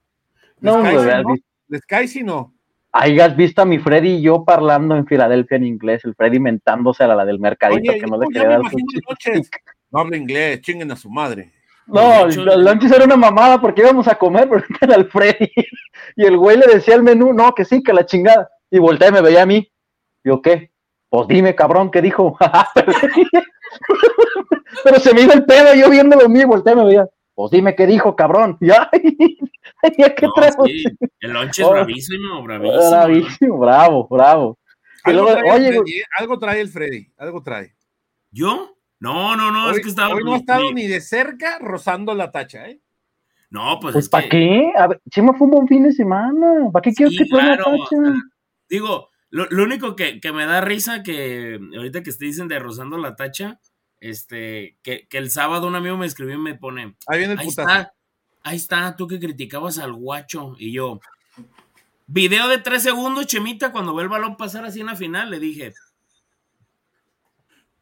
[0.60, 0.88] No, ¿no?
[0.88, 2.52] has visto- Les cae si no.
[2.92, 7.04] hayas visto a mi Freddy y yo parlando en Filadelfia en inglés, el Freddy mentándose
[7.04, 9.42] a la, del mercadito Oye, que no le quería dar su de.
[9.90, 11.52] No habla inglés, chinguen a su madre.
[11.86, 15.50] No, De el lunch era una mamada porque íbamos a comer, pero era el Freddy.
[16.16, 18.48] Y el güey le decía al menú, no, que sí, que la chingada.
[18.70, 19.68] Y voltea y me veía a mí.
[20.22, 20.70] Yo, ¿qué?
[21.08, 22.38] Pues dime, cabrón, ¿qué dijo?
[24.84, 27.08] pero se me iba el pedo, yo viéndolo mío, y voltea y me veía.
[27.40, 28.59] Pues dime qué dijo, cabrón.
[28.61, 28.90] Ya,
[29.98, 30.85] ya qué No, sí,
[31.20, 31.72] El lonche es Oh.
[31.72, 32.90] bravísimo, bravísimo.
[32.90, 34.59] Bravísimo, bravo, bravo.
[35.07, 36.05] Y Algo, luego, trae el oye, Freddy, ¿eh?
[36.18, 37.74] algo trae el Freddy, algo trae.
[38.31, 38.76] ¿Yo?
[38.98, 40.14] No, no, no, hoy, es que estaba.
[40.14, 42.81] hoy no ha estado ni de cerca rozando la tacha, ¿eh?
[43.48, 44.29] No, pues, pues es ¿para que.
[44.29, 44.72] qué?
[44.76, 46.70] A ver, Chema fue un buen fin de semana.
[46.70, 47.74] ¿Para qué quieres Sí, que claro, tacha?
[47.83, 48.14] o sea,
[48.68, 52.59] Digo, lo, lo único que, que me da risa que ahorita que te dicen de
[52.59, 53.59] rozando la tacha,
[54.00, 57.38] este, que, que el sábado un amigo me escribió y me pone, Ahí viene el
[57.40, 57.68] ahí putazo.
[57.68, 57.94] está,
[58.42, 60.54] ahí está, tú que criticabas al guacho.
[60.58, 61.00] Y yo,
[62.06, 65.38] video de tres segundos, Chemita, cuando ve el balón pasar así en la final, le
[65.38, 65.72] dije,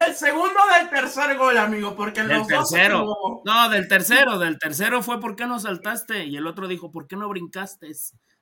[0.00, 3.42] El segundo del tercer gol, amigo, porque en del los dos se tercero.
[3.44, 6.26] No, del tercero, del tercero fue ¿por qué no saltaste?
[6.26, 7.90] Y el otro dijo, ¿por qué no brincaste?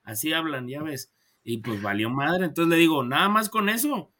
[0.03, 1.11] Así hablan, ya ves.
[1.43, 2.45] Y pues valió madre.
[2.45, 4.11] Entonces le digo, nada más con eso.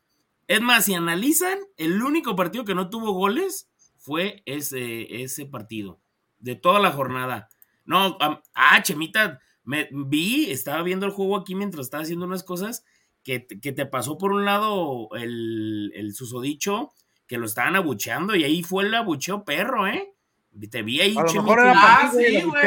[0.48, 6.00] Es más, si analizan, el único partido que no tuvo goles fue ese, ese partido.
[6.40, 7.50] De toda la jornada.
[7.86, 12.86] No, ah, Chemita, me vi, estaba viendo el juego aquí mientras estaba haciendo unas cosas
[13.24, 16.92] que, te- que te pasó por un lado el, el susodicho
[17.28, 20.14] que lo estaban abucheando y ahí fue el abucheo perro, ¿eh?
[20.72, 21.52] Te vi ahí, Chemita.
[21.76, 22.64] Ah, sí, güey.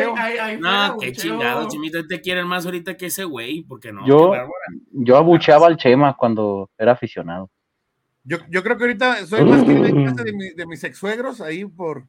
[0.61, 0.69] No,
[1.01, 4.07] qué chingado, Chemita, te quieren más ahorita que ese güey, porque no.
[4.07, 4.65] Yo- qué bárbara.
[4.93, 7.51] Yo abucheaba al Chema cuando era aficionado.
[8.25, 10.99] Yo, yo creo que ahorita soy más que en casa de, mi- de mis ex
[10.99, 12.05] suegros, ahí por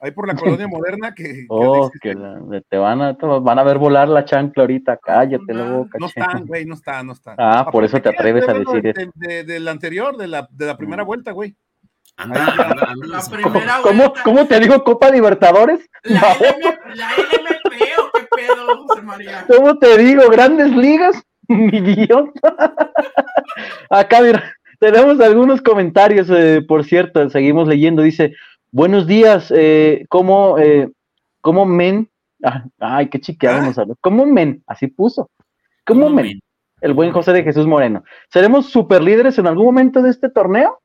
[0.00, 3.58] ahí por la colonia moderna que, que Oh, que la- te van a, te van
[3.58, 4.96] a ver volar la chancla ahorita.
[4.98, 7.34] Cállate la boca, no están, güey, no están, no están.
[7.38, 10.48] Ah, por eso te atreves a estoy hablando decir de, de- del anterior, de la,
[10.50, 11.56] de la primera vuelta, güey.
[12.16, 12.46] Anda.
[13.06, 14.22] La primera ¿Cómo, vuelta.
[14.24, 15.88] ¿Cómo te digo Copa Libertadores?
[16.04, 16.26] La, No.
[16.26, 19.44] LM, la LMP o qué pedo, José María.
[19.46, 20.28] ¿Cómo te digo?
[20.28, 22.40] Grandes ligas, mi idiota.
[23.90, 28.02] Acá, mira, tenemos algunos comentarios, eh, por cierto, seguimos leyendo.
[28.02, 28.34] Dice,
[28.70, 30.90] buenos días, eh, ¿cómo, eh,
[31.40, 32.08] cómo men?
[32.42, 33.96] Ah, ay, qué chiqueado nos habló.
[34.00, 34.62] ¿Cómo men?
[34.66, 35.30] Así puso.
[35.84, 36.26] ¿Cómo, ¿Cómo men?
[36.26, 36.40] men?
[36.80, 38.04] El buen José de Jesús Moreno.
[38.32, 40.78] ¿Seremos super líderes en algún momento de este torneo?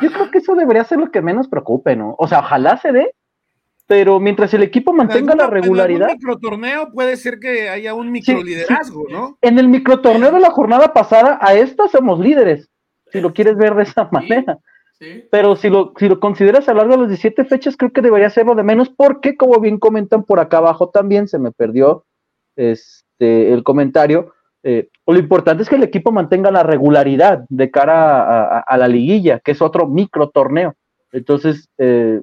[0.00, 2.14] Yo creo que eso debería ser lo que menos preocupe, ¿no?
[2.18, 3.14] O sea, ojalá se dé,
[3.86, 6.10] pero mientras el equipo mantenga la regularidad.
[6.10, 9.38] En micro torneo puede ser que haya un micro liderazgo, ¿no?
[9.40, 12.70] En el microtorneo de la jornada pasada, a esta somos líderes,
[13.12, 14.58] si lo quieres ver de esa manera.
[14.98, 15.24] Sí.
[15.30, 18.02] Pero si lo, si lo consideras a lo largo de las 17 fechas, creo que
[18.02, 21.50] debería ser lo de menos, porque, como bien comentan por acá abajo también, se me
[21.50, 22.04] perdió
[22.56, 24.32] este, el comentario.
[24.64, 28.76] eh, lo importante es que el equipo mantenga la regularidad de cara a, a- a
[28.76, 30.74] la liguilla, que es otro micro torneo.
[31.10, 32.22] Entonces, eh,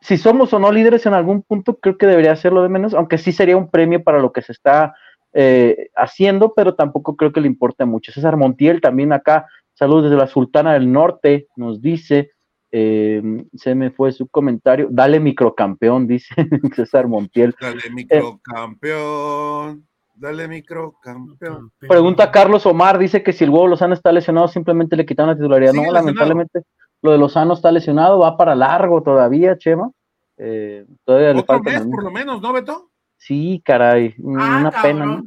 [0.00, 2.92] si somos o no líderes en algún punto, creo que debería ser lo de menos,
[2.92, 4.94] aunque sí sería un premio para lo que se está
[5.32, 8.10] eh, haciendo, pero tampoco creo que le importe mucho.
[8.12, 12.32] César Montiel también acá, saludos desde la Sultana del Norte, nos dice,
[12.72, 13.22] eh,
[13.54, 16.34] se me fue su comentario, dale microcampeón, dice
[16.74, 17.54] César Montiel.
[17.60, 19.86] Dale microcampeón.
[20.16, 21.72] Dale microcampeón.
[21.78, 25.36] Pregunta Carlos Omar, dice que si el huevo Lozano está lesionado, simplemente le quitaron la
[25.36, 25.72] titularidad.
[25.72, 26.62] no, lamentablemente
[27.02, 29.90] lo de Lozano está lesionado, va para largo todavía, Chema.
[30.36, 32.90] Eh, todavía Otro mes, por lo menos, ¿no, Beto?
[33.16, 35.06] Sí, caray, ah, una pena.
[35.06, 35.22] ¿no?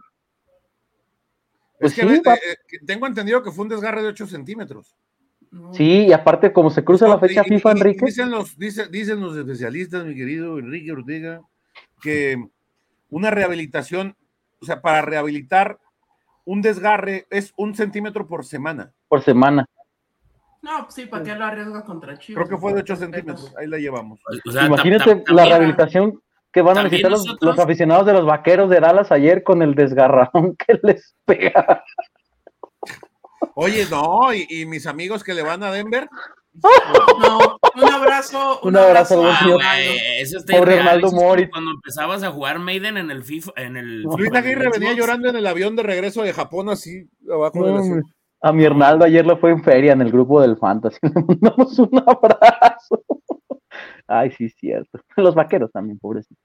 [1.80, 4.96] Pues es que sí, eh, tengo entendido que fue un desgarre de 8 centímetros.
[5.72, 8.06] Sí, y aparte, como se cruza la fecha FIFA, Enrique.
[8.06, 11.42] Dicen los, dicen los especialistas, mi querido Enrique Ortega,
[12.02, 12.48] que
[13.10, 14.16] una rehabilitación,
[14.62, 15.80] o sea, para rehabilitar
[16.46, 18.94] un desgarre es un centímetro por semana.
[19.08, 19.66] Por semana.
[20.62, 22.46] No, pues sí, ¿para qué lo arriesga contra Chivas?
[22.46, 24.20] Creo que fue de 8 centímetros, ahí la llevamos.
[24.46, 26.22] Imagínate la rehabilitación
[26.58, 30.56] que van a necesitar los, aficionados de los vaqueros de Dallas ayer con el desgarrón
[30.68, 31.84] que les pega.
[33.54, 36.10] Oye, no, y, mis amigos que le van a Denver.
[36.56, 38.60] No, un abrazo.
[38.64, 39.60] Un, abrazo, abrazo
[40.20, 41.48] eso Pobre Ronaldo Mori.
[41.48, 43.52] Cuando empezabas a jugar Maiden en el FIFA.
[43.58, 47.64] En el Luis Aguirre venía llorando en el avión de regreso de Japón, así, abajo
[47.64, 48.02] de la
[48.42, 50.98] a mi Hernaldo ayer lo fue en feria en el grupo del Fantasy.
[51.04, 53.04] Le mandamos un abrazo.
[54.08, 55.00] Ay, sí, cierto.
[55.18, 56.44] Los vaqueros también, pobrecitos.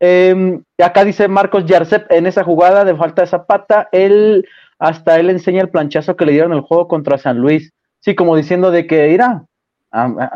[0.00, 4.46] Eh, acá dice Marcos Yarcep, en esa jugada de falta de Zapata, él,
[4.78, 7.72] hasta él enseña el planchazo que le dieron el juego contra San Luis.
[8.00, 9.46] Sí, como diciendo de que, mira,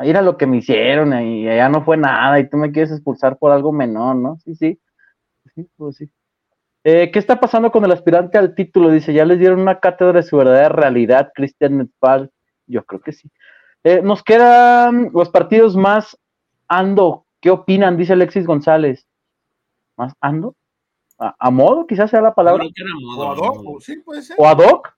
[0.01, 3.37] mira lo que me hicieron y allá no fue nada y tú me quieres expulsar
[3.37, 4.39] por algo menor, ¿no?
[4.45, 4.79] Sí, sí.
[5.55, 6.09] Sí, pues sí.
[6.85, 8.91] Eh, ¿Qué está pasando con el aspirante al título?
[8.91, 12.31] Dice, ya les dieron una cátedra de su verdadera realidad, Cristian Netpal.
[12.67, 13.31] Yo creo que sí.
[13.85, 16.17] Eh, nos quedan los partidos más
[16.69, 17.27] ando.
[17.41, 17.97] ¿Qué opinan?
[17.97, 19.07] Dice Alexis González.
[19.97, 20.55] ¿Más ando?
[21.19, 21.87] ¿A, modo?
[21.87, 22.65] Quizás sea la palabra.
[23.17, 24.37] o ad hoc, sí, puede ser.
[24.39, 24.97] ¿O ad hoc?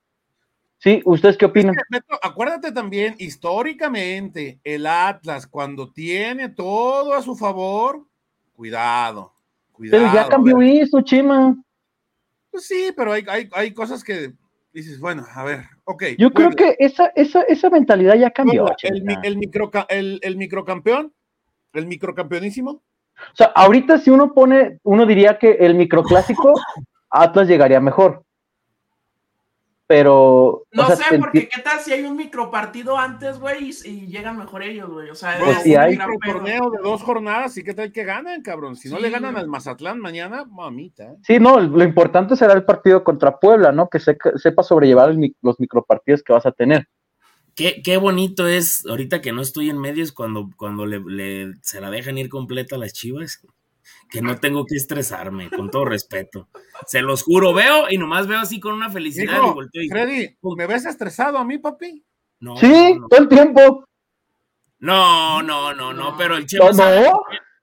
[0.77, 1.75] Sí, ¿ustedes qué opinan?
[2.23, 8.07] acuérdate también, históricamente, el Atlas, cuando tiene todo a su favor,
[8.53, 9.31] cuidado,
[9.71, 10.03] cuidado.
[10.03, 11.55] Pero ya cambió eso, Chima.
[12.49, 14.33] Pues sí, pero hay, hay, cosas que
[14.73, 16.03] dices, bueno, a ver, ok.
[16.17, 18.65] Yo creo que esa, esa, esa mentalidad ya cambió.
[18.81, 21.13] el, el, micro, el, el microcampeón,
[21.73, 22.71] el microcampeonísimo.
[22.71, 26.53] O sea, ahorita si uno pone, uno diría que el microclásico,
[27.09, 28.23] Atlas llegaría mejor
[29.91, 30.63] pero.
[30.71, 34.89] No sé, porque qué tal si hay un micropartido antes, güey, y, llegan mejor ellos,
[34.89, 35.09] güey.
[35.09, 38.41] O sea, pues si hay un torneo de dos jornadas, sí que tal que ganan,
[38.41, 38.77] cabrón.
[38.77, 41.03] Si no le ganan al Mazatlán mañana, mamita.
[41.03, 41.17] ¿eh?
[41.23, 43.89] Sí, no, lo importante será el partido contra Puebla, ¿no?
[43.89, 46.87] Que sepa sobrellevar los micropartidos que vas a tener.
[47.55, 51.89] Qué, qué, bonito es, ahorita que no estoy en medios, cuando, cuando le, se la
[51.89, 53.41] dejan ir completa a las chivas
[54.11, 56.49] que no tengo que estresarme, con todo respeto.
[56.85, 59.39] Se los juro, veo y nomás veo así con una felicidad
[59.71, 62.03] y Freddy, ¿me ves estresado a mí, papi?
[62.41, 62.57] No.
[62.57, 63.85] Sí, todo el tiempo.
[64.79, 67.09] No, no, no, no, pero el Chema sabe.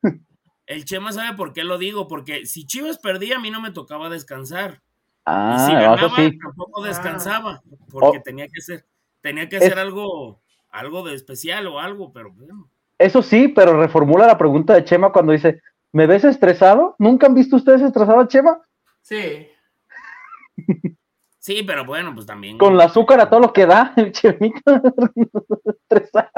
[0.67, 3.71] El Chema sabe por qué lo digo, porque si Chivas perdía, a mí no me
[3.71, 4.83] tocaba descansar.
[5.25, 8.23] Ah, y si ganaba, tampoco descansaba, porque oh.
[8.23, 8.87] tenía que ser,
[9.21, 12.71] tenía que hacer algo, algo de especial o algo, pero bueno.
[12.99, 15.61] Eso sí, pero reformula la pregunta de Chema cuando dice,
[15.93, 16.95] ¿Me ves estresado?
[16.99, 18.61] ¿Nunca han visto ustedes estresado a Chema?
[19.03, 19.49] Sí.
[21.41, 22.59] Sí, pero bueno, pues también.
[22.59, 24.83] Con el azúcar a todo lo que da, el Chemita
[25.65, 26.29] estresado.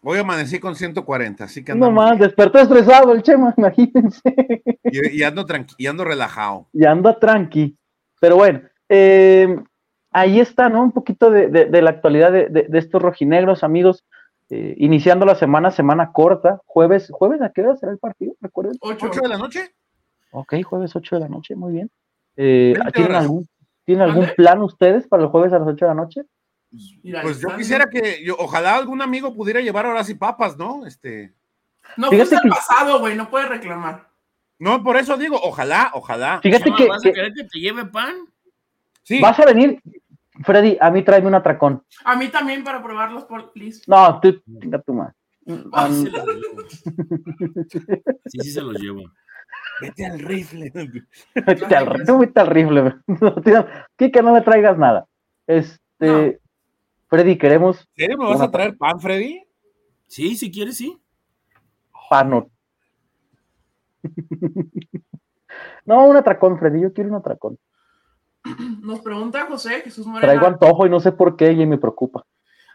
[0.00, 4.62] Voy a amanecer con 140, así que No más, despertó estresado el Chema, imagínense.
[4.84, 6.68] Y, ando tranqui, y ando relajado.
[6.72, 7.76] Y ando tranqui.
[8.18, 9.54] Pero bueno, eh,
[10.16, 10.82] ahí está, ¿no?
[10.82, 14.04] Un poquito de, la actualidad de, estos rojinegros, amigos.
[14.48, 18.34] Eh, iniciando la semana, semana corta, jueves, ¿jueves a qué hora será el partido?
[18.40, 18.76] ¿Recuerden?
[18.80, 19.74] 8 de la noche.
[20.30, 21.90] Ok, jueves 8 de la noche, muy bien.
[22.36, 23.48] Eh, ¿Tienen algún,
[23.84, 26.22] ¿tienen algún plan ustedes para el jueves a las 8 de la noche?
[27.22, 30.86] Pues yo quisiera que, yo, ojalá algún amigo pudiera llevar ahora sí papas, ¿no?
[30.86, 31.34] Este.
[31.96, 32.48] No, Fíjate que...
[32.48, 34.08] pasado, güey, no puede reclamar.
[34.58, 36.40] No, por eso digo, ojalá, ojalá.
[36.40, 38.14] Fíjate que, ¿Vas a querer que te lleve pan?
[39.02, 39.20] Sí.
[39.20, 39.80] Vas a venir,
[40.44, 41.82] Freddy, a mí tráeme un atracón.
[42.04, 43.82] A mí también para probarlos, por please.
[43.86, 45.14] No, tú, venga tú más.
[45.72, 46.10] Ah, sí,
[48.26, 49.02] sí, se los llevo.
[49.80, 50.72] Vete al rifle.
[51.34, 52.96] vete al, tú vete al rifle.
[53.96, 55.06] que no me traigas nada.
[55.46, 56.40] Este,
[57.08, 57.88] Freddy, queremos.
[57.96, 59.44] ¿Me vas a traer pan, Freddy?
[60.06, 61.00] Sí, si quieres, sí.
[62.08, 62.50] Pano.
[65.84, 66.80] no, un atracón, Freddy.
[66.80, 67.58] Yo quiero un atracón.
[68.82, 70.20] Nos pregunta José Jesús Moreno.
[70.32, 72.24] Traigo antojo y no sé por qué y me preocupa.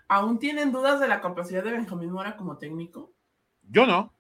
[0.07, 3.12] ¿Aún tienen dudas de la capacidad de Benjamín Mora como técnico?
[3.69, 4.13] Yo no.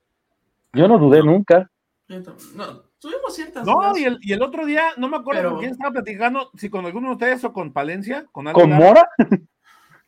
[0.73, 1.69] Yo no dudé nunca.
[2.07, 3.97] No, tuvimos ciertas No, dudas.
[3.97, 6.69] y el, y el otro día, no me acuerdo Pero- con quién estaba platicando, si
[6.69, 8.71] con alguno de ustedes o con Palencia, con algo ¿Con.
[8.71, 9.07] Mora?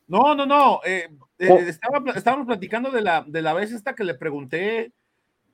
[0.07, 0.79] No, no, no.
[0.85, 1.57] eh, eh, Oh.
[1.59, 4.91] estaba, estábamos platicando de la, de la vez esta que le pregunté,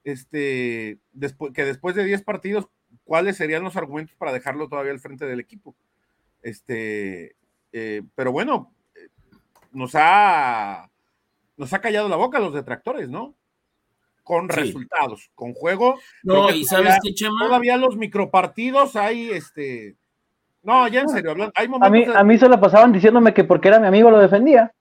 [0.03, 2.67] este, después, que después de 10 partidos,
[3.09, 5.73] cuáles serían los argumentos para dejarlo todavía al frente del equipo.
[6.43, 7.35] Este,
[7.73, 9.07] eh, pero bueno, eh,
[9.71, 10.87] nos ha,
[11.57, 13.33] nos ha callado la boca los detractores, ¿no?
[14.23, 14.59] Con Sí.
[14.59, 15.95] resultados, con juego.
[16.21, 19.95] No, y todavía- sabes qué, Chema, Todavía los micropartidos hay, este,
[20.61, 22.91] no, ya en serio, hablando, hay A momentos mí, de- a mí se la pasaban
[22.93, 24.71] diciéndome que porque era mi amigo lo defendía.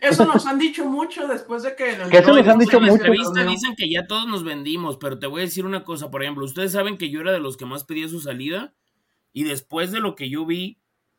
[0.00, 1.84] Eso nos han dicho mucho después de que...
[2.10, 3.04] Que eso No, nos han en dicho la mucho.
[3.04, 6.22] entrevista dicen que ya todos nos vendimos, pero te voy a decir una cosa, por
[6.22, 8.72] ejemplo, ustedes saben que yo era de los que más pedía su salida
[9.32, 10.78] y después de lo que yo vi,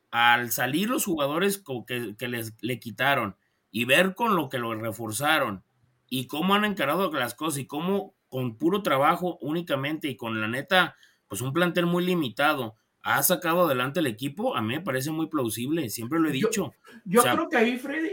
[0.10, 3.36] al salir los jugadores que, que les le quitaron
[3.72, 5.64] y ver con lo que lo reforzaron
[6.10, 10.48] y cómo han encarado las cosas y cómo con puro trabajo únicamente y con la
[10.48, 10.96] neta,
[11.28, 15.28] pues un plantel muy limitado, ha sacado adelante el equipo, a mí me parece muy
[15.28, 16.74] plausible, siempre lo he Yo- dicho.
[17.06, 18.12] Yo O sea- creo que ahí Freddy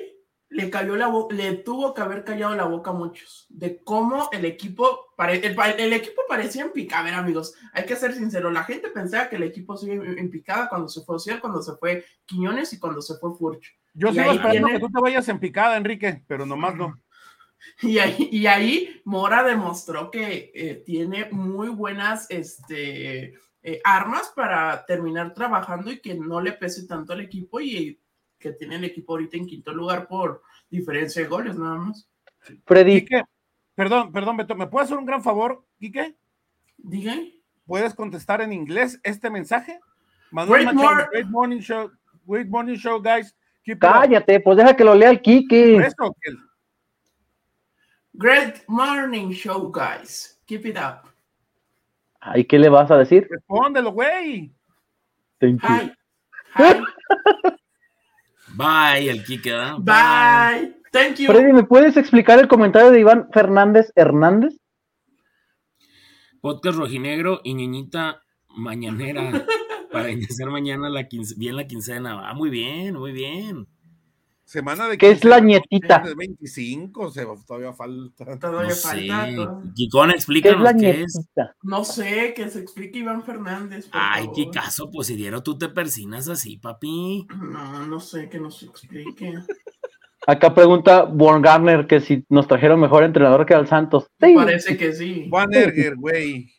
[0.51, 4.31] le cayó la boca, le tuvo que haber callado la boca a muchos de cómo
[4.33, 8.65] el equipo, el, equipo parecía en picada, a ver amigos, hay que ser sincero, la
[8.65, 11.77] gente pensaba que el equipo sigue en en picada cuando se fue Ociel, cuando se
[11.77, 13.79] fue Quiñones y cuando se fue Furch.
[13.95, 16.95] Yo y sigo esperando viene- que tú te vayas en picada, Enrique, pero nomás no.
[17.83, 24.87] Y ahí, y ahí Mora demostró que eh, tiene muy buenas este, eh, armas para
[24.87, 28.01] terminar trabajando y que no le pese tanto al equipo y
[28.39, 32.09] que tiene el equipo ahorita en quinto lugar por diferencia de goles nada más.
[32.65, 33.23] Freddy, Quique,
[33.75, 36.17] perdón, perdón, Beto, ¿me puedes hacer un gran favor, Quique?
[36.77, 37.29] Digan.
[37.67, 39.81] ¿Puedes contestar en inglés este mensaje?
[40.31, 41.91] Manuel Great Machado, great morning show,
[42.27, 43.35] great morning show, guys.
[43.65, 43.91] Keep it up.
[43.93, 45.77] cállate, pues deja que lo lea el Por Kike.
[45.79, 46.33] eso, que-
[48.15, 50.41] Great morning show, guys.
[50.47, 51.09] Keep it up.
[52.35, 53.27] ¿Y qué le vas a decir?
[53.31, 54.53] Respóndelo, güey.
[55.39, 55.69] Thank you.
[55.69, 55.93] Hi.
[56.55, 56.83] Hi.
[58.59, 59.77] Bye, el Kike, ¿verdad?
[59.79, 60.75] Bye.
[60.91, 61.27] Thank you.
[61.31, 64.57] Freddy, ¿me puedes explicar el comentario de Iván Fernández Hernández?
[66.41, 69.45] Podcast rojinegro y ñeñita mañanera
[69.93, 72.29] para iniciar mañana la quince- bien la quincena.
[72.29, 73.67] Ah, muy bien, muy bien.
[74.49, 75.99] Semana de ¿Qué es la nietita?
[75.99, 78.39] de 25, se, todavía falta.
[78.39, 79.07] Todavía No sé.
[79.07, 79.35] falta.
[79.37, 79.63] todo.
[79.75, 81.29] Kikón, ¿Qué es explícanos la qué es.
[81.63, 83.89] No sé, que se explique Iván Fernández.
[83.91, 84.37] por Ay, favor.
[84.37, 87.27] qué caso, pues si diero tú te persinas así, papi.
[87.39, 89.35] No, no sé, que nos explique.
[90.27, 94.07] Acá pregunta Born Garner que si nos trajeron mejor entrenador que al Santos.
[94.19, 94.33] Sí.
[94.35, 95.27] Parece que sí.
[95.29, 96.51] Juan Erger, güey.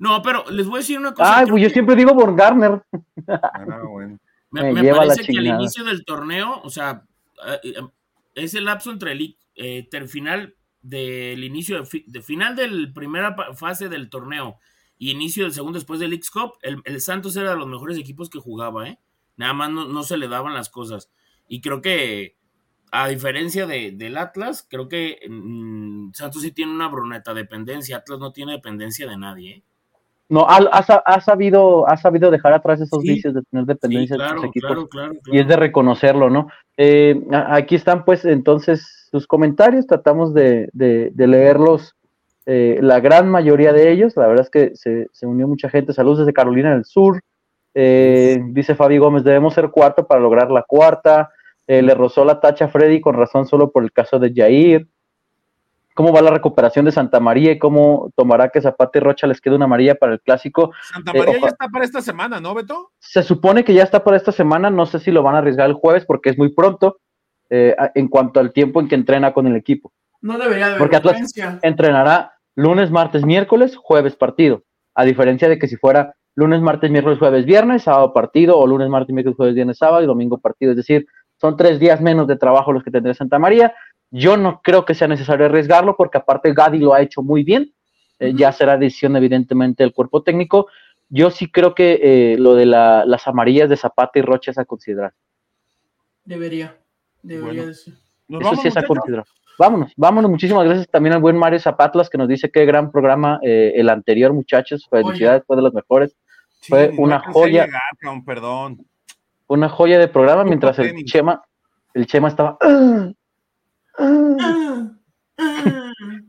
[0.00, 1.38] No, pero les voy a decir una cosa.
[1.38, 2.82] Ay, pues yo que siempre digo Born Garner.
[3.28, 4.18] Ah, bueno.
[4.62, 7.04] Me, me me lleva la parece que al inicio del torneo, o sea,
[7.46, 7.74] eh, eh,
[8.34, 13.88] ese lapso entre el eh, final del inicio de, fi- de final del primera fase
[13.88, 14.56] del torneo
[14.98, 17.98] y inicio del segundo después del X Cup, el, el Santos era de los mejores
[17.98, 18.98] equipos que jugaba, ¿eh?
[19.36, 21.10] Nada más no, no se le daban las cosas.
[21.48, 22.36] Y creo que,
[22.92, 27.98] a diferencia de- del Atlas, creo que mm, Santos sí tiene una bruneta dependencia.
[27.98, 29.64] Atlas no tiene dependencia de nadie, ¿eh?
[30.28, 33.08] No, ha, ha sa- ha sabido, ha sabido dejar atrás esos Sí.
[33.12, 34.70] vicios de tener Sí, dependencia de claro, sus equipos.
[34.70, 36.48] claro, claro, y es de reconocerlo, ¿no?
[36.76, 41.94] Eh, aquí están pues entonces sus comentarios, tratamos de, de- de leerlos,
[42.44, 45.92] eh, la gran mayoría de ellos, la verdad es que se, se unió mucha gente,
[45.92, 47.20] saludos desde Carolina del Sur,
[47.78, 51.30] Eh, dice Fabi Gómez, debemos ser cuarto para lograr la cuarta,
[51.68, 54.86] Eh, le rozó la tacha a Freddy con razón solo por el caso de Jair,
[55.96, 59.40] ¿Cómo va la recuperación de Santa María y cómo tomará que Zapata y Rocha les
[59.40, 60.72] quede una amarilla para el clásico?
[60.92, 62.92] Santa Eh, María ya está para esta semana, ¿no, Beto?
[62.98, 65.70] Se supone que ya está para esta semana, no sé si lo van a arriesgar
[65.70, 66.98] el jueves porque es muy pronto
[67.48, 69.90] eh, en cuanto al tiempo en que entrena con el equipo.
[70.20, 71.32] No debería de haber Porque Atlas-.
[71.62, 77.18] Entrenará lunes, martes, miércoles, jueves partido, a diferencia de que si fuera lunes, martes, miércoles,
[77.18, 80.72] jueves, viernes, sábado partido, o lunes, martes, miércoles, jueves, viernes, sábado y domingo partido.
[80.72, 81.06] Es decir,
[81.40, 83.74] son tres días menos de trabajo los que tendrá Santa María.
[84.10, 87.72] Yo no creo que sea necesario arriesgarlo porque aparte Gadi lo ha hecho muy bien.
[88.18, 88.32] Eh.
[88.34, 90.68] Ya será decisión evidentemente del cuerpo técnico.
[91.08, 94.58] Yo sí creo que eh, lo de la- las amarillas de Zapata y Rocha es
[94.58, 95.12] a considerar.
[96.24, 96.76] Debería.
[97.22, 97.66] Debería Bueno.
[97.66, 97.94] de ser.
[98.28, 99.24] Nos Eso vamos, sí es a considerar.
[99.58, 100.30] Vámonos, vámonos.
[100.30, 103.88] Muchísimas gracias también al buen Mario Zapatlas que nos dice qué gran programa eh, el
[103.88, 104.86] anterior, muchachos.
[104.90, 106.16] Felicidades, fue de los mejores.
[106.60, 107.66] Fue Sí, una joya.
[107.66, 107.82] llegar,
[108.24, 108.84] perdón.
[109.46, 111.04] Una joya de programa mientras el.
[111.04, 111.42] Chema,
[111.94, 112.58] el Chema estaba.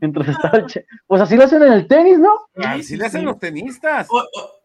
[0.00, 0.86] Mientras estaba el Chema.
[1.06, 2.30] Pues así lo hacen en el tenis, ¿no?
[2.54, 3.26] Sí, Así sí, le hacen sí.
[3.26, 4.08] los tenistas.
[4.10, 4.58] O- o-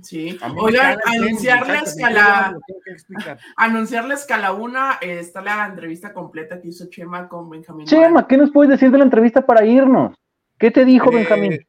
[0.00, 0.38] Sí.
[0.58, 2.10] Oigan, anunciarles que a
[2.52, 2.58] la,
[3.56, 7.84] anunciarles que a la una eh, está la entrevista completa que hizo Chema con Benjamín.
[7.84, 8.28] Chema.
[8.28, 10.14] ¿qué nos puedes decir de la entrevista para irnos?
[10.56, 11.66] ¿Qué te dijo Eh, Benjamín?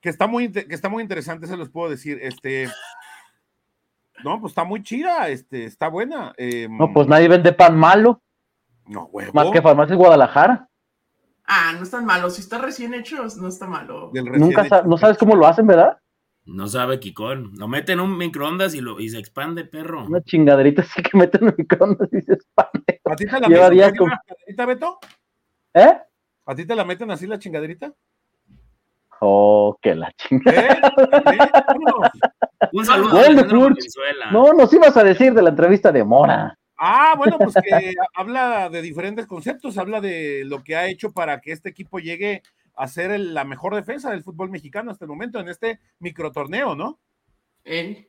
[0.00, 2.18] Que está muy, que está muy interesante, se los puedo decir.
[2.22, 2.66] Este.
[4.24, 6.32] No, pues está muy chida, este, está buena.
[6.38, 8.22] eh, No, pues nadie vende pan malo,
[8.90, 9.32] No, huevo.
[9.32, 10.68] más que Farmacias Guadalajara.
[11.46, 12.28] Ah, no es tan malo.
[12.30, 14.10] Si está recién hecho, no está malo.
[14.12, 14.88] Nunca sa- hecho.
[14.88, 15.98] no sabes cómo lo hacen, ¿verdad?
[16.44, 17.52] No sabe Kikón.
[17.56, 20.04] Lo mete en un microondas y, lo, y se expande, perro.
[20.06, 23.00] Una chingaderita así que meten en el microondas y se expande.
[23.04, 24.98] ¿A ti te la Lleva meten con- la chingaderita, Beto?
[25.74, 25.98] ¿Eh?
[26.46, 27.92] ¿A ti te la meten así la chingaderita?
[29.20, 30.60] Oh, que la chingada.
[30.62, 30.80] ¿Eh?
[31.32, 32.68] ¿Eh?
[32.72, 33.42] Un saludo Gol a de.
[33.42, 34.30] Valenzuela.
[34.32, 36.56] No, nos ibas a decir de la entrevista de Mora.
[36.82, 41.40] Ah, bueno, pues que habla de diferentes conceptos, habla de lo que ha hecho para
[41.42, 42.42] que este equipo llegue
[42.74, 46.74] a ser el- la mejor defensa del fútbol mexicano hasta el momento en este microtorneo,
[46.74, 46.98] ¿no?
[47.64, 48.06] Eh,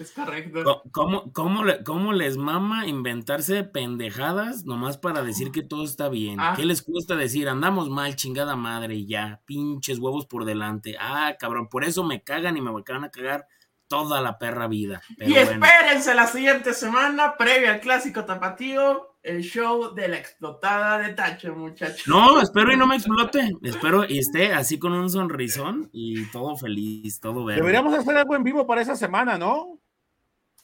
[0.00, 0.62] Es correcto.
[0.62, 6.08] Co- ¿Cómo, cómo, le- cómo les mama inventarse pendejadas nomás para decir que todo está
[6.08, 6.38] bien?
[6.38, 6.54] Ah.
[6.56, 10.96] ¿Qué les cuesta decir andamos mal, chingada madre, y ya, pinches huevos por delante?
[11.00, 13.46] Ah, cabrón, por eso me cagan y me van a cagar
[13.88, 15.02] toda la perra vida.
[15.16, 15.50] Pero Y bueno.
[15.66, 21.54] espérense la siguiente semana, previa al clásico tapatío, el show de la explotada de Tacho,
[21.54, 22.06] muchachos.
[22.06, 23.50] No, espero y no me explote.
[23.62, 27.60] Espero y esté así con un sonrisón y todo feliz, todo verde.
[27.60, 29.78] Deberíamos hacer algo en vivo para esa semana, ¿no?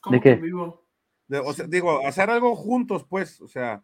[0.00, 0.36] ¿Cómo ¿De qué?
[0.36, 0.84] que vivo?
[1.26, 3.82] De- o sea, digo, hacer algo juntos, pues, o sea,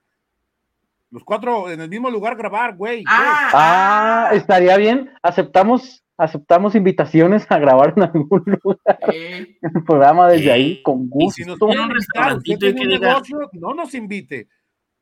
[1.11, 3.03] los cuatro en el mismo lugar grabar, güey.
[3.09, 5.11] Ah, Ah, estaría bien.
[5.23, 11.11] Aceptamos, aceptamos invitaciones a grabar en algún lugar eh, el programa desde Eh, ahí, con
[11.19, 11.67] Y si nos gusto.
[11.67, 14.49] quieren un restaurantito y tiene que diga- negocio, no nos invite.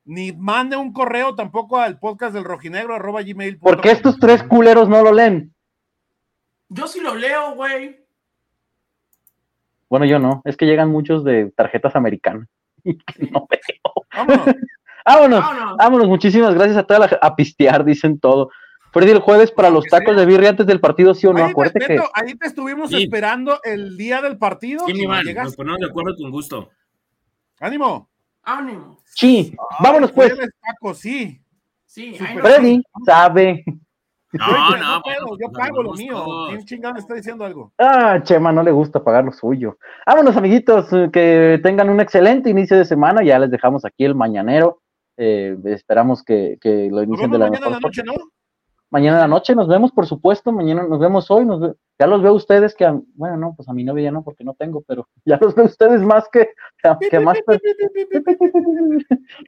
[0.07, 3.59] Ni mande un correo tampoco al podcast del rojinegro arroba gmail.
[3.59, 5.55] Porque estos tres culeros no lo leen.
[6.71, 7.99] yo sí lo leo, güey.
[9.91, 10.41] Bueno, yo no.
[10.45, 12.49] Es que llegan muchos de tarjetas americanas.
[12.85, 14.07] Y que no veo.
[14.15, 14.55] Vámonos.
[15.09, 15.41] Vámonos.
[15.41, 15.77] Vámonos.
[15.77, 18.51] Vámonos, muchísimas gracias a toda la a pistear, dicen todo.
[18.93, 20.21] Freddy, el jueves para los tacos sea.
[20.21, 21.39] de birria antes del partido, ¿sí o no?
[21.39, 23.05] ahí, te, Acuérdate que ahí te estuvimos Sí.
[23.05, 24.85] esperando el día del partido.
[24.87, 26.71] Sí, y mi nos ponemos de acuerdo con gusto.
[27.61, 28.09] Ánimo.
[28.43, 28.99] Ánimo.
[29.05, 30.33] sí, vámonos pues.
[30.33, 31.41] Jueves, taco, sí.
[31.85, 33.65] Sí, Freddy sabe.
[34.33, 35.03] No, no,
[35.39, 36.13] yo nos pago lo mío.
[36.13, 36.49] todos.
[36.51, 37.73] ¿Quién chingado me está diciendo algo?
[37.79, 39.79] Ah, Chema, no le gusta pagar lo suyo.
[40.07, 43.23] Vámonos, amiguitos, que tengan un excelente inicio de semana.
[43.23, 44.83] Ya les dejamos aquí el mañanero.
[45.21, 48.03] Eh, esperamos que, que lo inicien de la mañana mejor la noche.
[48.05, 48.13] ¿no?
[48.91, 50.51] Mañana en la noche nos vemos, por supuesto.
[50.53, 51.45] Mañana nos vemos hoy.
[51.45, 54.11] nos ve- ya los veo ustedes que, a- bueno, no, pues a mi novia ya
[54.13, 56.49] no, porque no tengo, pero ya los veo ustedes más que,
[57.11, 57.37] que más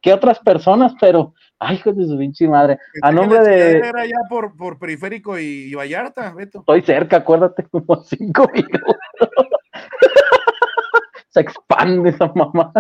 [0.02, 2.78] que otras personas, pero, ay, hijo de su pinche madre.
[3.02, 6.60] A nombre de, Era ya por, por periférico y, y Vallarta, Beto.
[6.60, 8.96] estoy cerca, acuérdate, como cinco minutos.
[11.28, 12.72] Se expande esa mamá.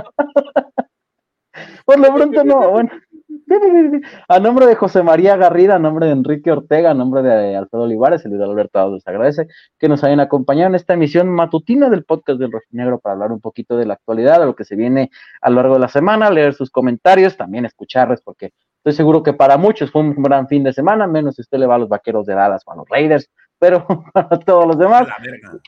[1.90, 2.90] Por lo pronto no, bueno.
[4.28, 7.82] A nombre de José María Garrida, a nombre de Enrique Ortega, a nombre de Alfredo
[7.82, 12.04] Olivares, el líder Alberto les agradece que nos hayan acompañado en esta emisión matutina del
[12.04, 15.10] podcast del Rojinegro para hablar un poquito de la actualidad, de lo que se viene
[15.40, 19.32] a lo largo de la semana, leer sus comentarios, también escucharles, porque estoy seguro que
[19.32, 21.88] para muchos fue un gran fin de semana, menos si usted le va a los
[21.88, 25.60] vaqueros de Dallas o a los Raiders, pero para todos los demás, La verga.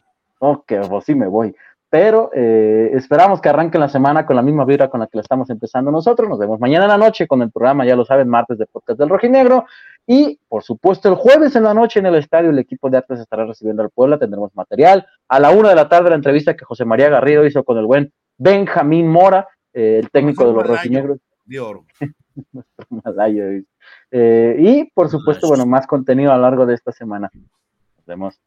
[0.45, 1.55] Ok, pues sí me voy.
[1.93, 5.21] Pero eh, esperamos que arranquen la semana con la misma vibra con la que la
[5.21, 6.27] estamos empezando nosotros.
[6.27, 8.99] Nos vemos mañana en la noche con el programa, ya lo saben, martes de Podcast
[8.99, 9.67] del Rojinegro.
[10.07, 13.21] Y por supuesto, el jueves en la noche en el estadio, el equipo de Atlas
[13.21, 14.19] estará recibiendo al Puebla.
[14.19, 15.07] Tendremos material.
[15.29, 17.85] A la una de la tarde, la entrevista que José María Garrido hizo con el
[17.85, 20.67] buen Benjamín Mora, eh, el técnico de los.
[20.67, 21.19] Rojinegros.
[21.45, 21.85] De oro.
[23.05, 23.63] Malayo.
[24.11, 27.31] Eh, y por supuesto, bueno, más contenido a lo largo de esta semana.
[27.35, 28.41] Nos vemos.